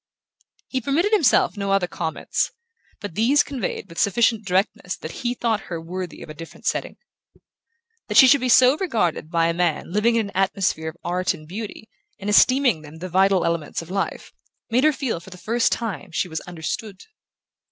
[0.67, 2.49] He permitted himself no other comments,
[3.01, 6.97] but these conveyed with sufficient directness that he thought her worthy of a different setting.
[8.07, 11.35] That she should be so regarded by a man living in an atmosphere of art
[11.35, 11.87] and beauty,
[12.17, 14.31] and esteeming them the vital elements of life,
[14.71, 17.01] made her feel for the first time that she was understood.